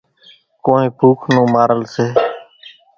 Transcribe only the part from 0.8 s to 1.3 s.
ڀوُک